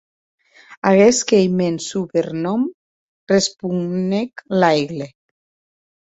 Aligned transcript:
Aguest 0.91 1.21
qu’ei 1.27 1.45
eth 1.47 1.55
mèn 1.59 1.75
subernòm, 1.89 2.61
responec 3.33 4.31
Laigle. 4.61 5.07